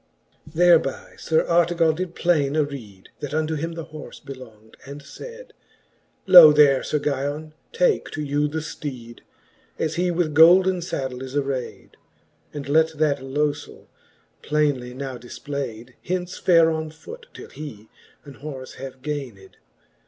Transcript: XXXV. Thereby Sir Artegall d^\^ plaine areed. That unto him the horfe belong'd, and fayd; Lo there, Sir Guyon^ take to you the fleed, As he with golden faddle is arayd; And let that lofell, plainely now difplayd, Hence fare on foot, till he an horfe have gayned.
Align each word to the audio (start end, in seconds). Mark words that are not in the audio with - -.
XXXV. 0.49 0.53
Thereby 0.55 1.13
Sir 1.19 1.45
Artegall 1.45 1.93
d^\^ 1.93 2.15
plaine 2.15 2.53
areed. 2.55 3.09
That 3.19 3.35
unto 3.35 3.53
him 3.53 3.73
the 3.73 3.85
horfe 3.85 4.25
belong'd, 4.25 4.75
and 4.83 5.03
fayd; 5.03 5.51
Lo 6.25 6.51
there, 6.51 6.81
Sir 6.81 6.97
Guyon^ 6.97 7.51
take 7.71 8.09
to 8.09 8.23
you 8.23 8.47
the 8.47 8.63
fleed, 8.63 9.21
As 9.77 9.97
he 9.97 10.09
with 10.09 10.33
golden 10.33 10.81
faddle 10.81 11.21
is 11.21 11.35
arayd; 11.35 11.91
And 12.51 12.67
let 12.67 12.97
that 12.97 13.19
lofell, 13.19 13.85
plainely 14.41 14.95
now 14.95 15.19
difplayd, 15.19 15.93
Hence 16.03 16.35
fare 16.39 16.71
on 16.71 16.89
foot, 16.89 17.27
till 17.35 17.51
he 17.51 17.87
an 18.25 18.37
horfe 18.41 18.77
have 18.77 19.03
gayned. 19.03 19.57